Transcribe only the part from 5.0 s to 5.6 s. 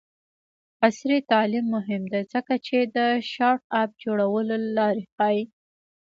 ښيي.